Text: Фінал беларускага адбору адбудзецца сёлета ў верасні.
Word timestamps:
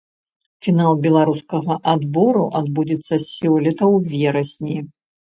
Фінал 0.67 0.93
беларускага 1.01 1.75
адбору 1.93 2.45
адбудзецца 2.59 3.15
сёлета 3.33 3.85
ў 3.95 4.15
верасні. 4.15 4.75